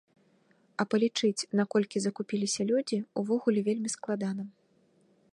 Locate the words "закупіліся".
2.05-2.61